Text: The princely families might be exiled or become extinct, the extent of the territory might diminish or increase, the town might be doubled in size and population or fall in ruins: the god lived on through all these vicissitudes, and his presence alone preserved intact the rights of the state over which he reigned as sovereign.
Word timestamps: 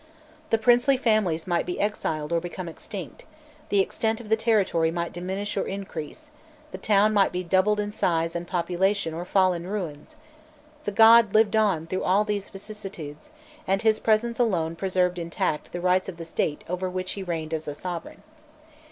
The 0.49 0.57
princely 0.57 0.97
families 0.97 1.45
might 1.45 1.67
be 1.67 1.79
exiled 1.79 2.33
or 2.33 2.39
become 2.39 2.67
extinct, 2.67 3.23
the 3.69 3.81
extent 3.81 4.19
of 4.19 4.29
the 4.29 4.35
territory 4.35 4.89
might 4.89 5.13
diminish 5.13 5.55
or 5.55 5.67
increase, 5.67 6.31
the 6.71 6.79
town 6.79 7.13
might 7.13 7.31
be 7.31 7.43
doubled 7.43 7.79
in 7.79 7.91
size 7.91 8.35
and 8.35 8.47
population 8.47 9.13
or 9.13 9.25
fall 9.25 9.53
in 9.53 9.67
ruins: 9.67 10.15
the 10.85 10.91
god 10.91 11.35
lived 11.35 11.55
on 11.55 11.85
through 11.85 12.03
all 12.03 12.23
these 12.25 12.49
vicissitudes, 12.49 13.29
and 13.67 13.83
his 13.83 13.99
presence 13.99 14.39
alone 14.39 14.75
preserved 14.75 15.19
intact 15.19 15.71
the 15.71 15.79
rights 15.79 16.09
of 16.09 16.17
the 16.17 16.25
state 16.25 16.63
over 16.67 16.89
which 16.89 17.11
he 17.11 17.21
reigned 17.21 17.53
as 17.53 17.65
sovereign. 17.77 18.23